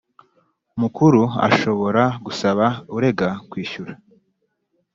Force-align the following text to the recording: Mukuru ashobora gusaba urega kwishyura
Mukuru 0.81 1.21
ashobora 1.47 2.03
gusaba 2.25 2.65
urega 2.95 3.29
kwishyura 3.49 3.93